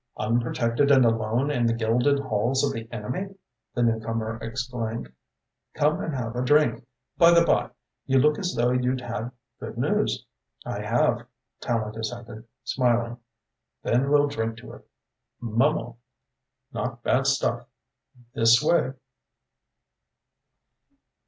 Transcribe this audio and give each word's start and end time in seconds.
"Unprotected 0.17 0.89
and 0.89 1.05
alone 1.05 1.51
in 1.51 1.67
the 1.67 1.75
gilded 1.75 2.17
halls 2.17 2.63
of 2.63 2.73
the 2.73 2.91
enemy!" 2.91 3.35
the 3.75 3.83
newcomer 3.83 4.39
exclaimed. 4.41 5.13
"Come 5.75 6.01
and 6.01 6.11
have 6.15 6.35
a 6.35 6.41
drink. 6.43 6.83
By 7.19 7.29
the 7.39 7.45
by, 7.45 7.69
you 8.07 8.17
look 8.17 8.39
as 8.39 8.55
though 8.55 8.71
you'd 8.71 9.01
had 9.01 9.29
good 9.59 9.77
news." 9.77 10.25
"I 10.65 10.81
have," 10.81 11.27
Tallente 11.61 11.99
assented, 11.99 12.45
smiling. 12.63 13.19
"Then 13.83 14.09
we'll 14.09 14.25
drink 14.27 14.57
to 14.57 14.73
it 14.73 14.87
Mum'll. 15.39 15.99
Not 16.73 17.03
bad 17.03 17.27
stuff. 17.27 17.67
This 18.33 18.59
way." 18.59 18.93